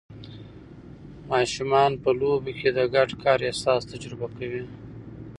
ماشومان 1.31 1.91
په 2.03 2.09
لوبو 2.19 2.51
کې 2.59 2.69
د 2.77 2.79
ګډ 2.95 3.09
کار 3.23 3.39
احساس 3.49 3.81
تجربه 3.91 4.27
کوي. 4.37 4.63